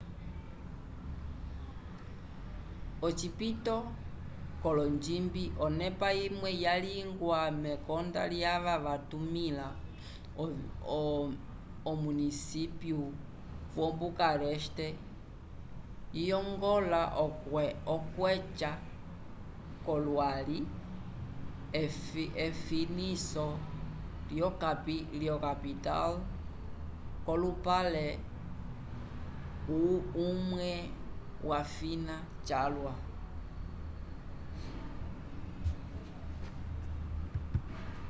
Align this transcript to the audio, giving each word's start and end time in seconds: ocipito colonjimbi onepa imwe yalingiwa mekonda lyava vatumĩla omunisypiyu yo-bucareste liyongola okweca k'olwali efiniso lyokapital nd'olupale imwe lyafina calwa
ocipito 3.07 3.77
colonjimbi 4.63 5.43
onepa 5.65 6.09
imwe 6.27 6.49
yalingiwa 6.65 7.39
mekonda 7.63 8.21
lyava 8.33 8.75
vatumĩla 8.85 9.67
omunisypiyu 11.91 13.05
yo-bucareste 13.77 14.87
liyongola 16.15 17.01
okweca 17.95 18.71
k'olwali 19.83 20.57
efiniso 22.47 23.47
lyokapital 25.23 26.13
nd'olupale 27.23 28.07
imwe 30.27 30.71
lyafina 31.47 32.15
calwa 32.47 32.93